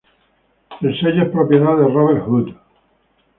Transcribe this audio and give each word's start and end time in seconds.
El 0.81 0.95
sello 0.99 1.25
es 1.25 1.29
propiedad 1.29 1.77
de 1.77 1.83
Robert 1.87 2.25
Hood. 2.27 2.53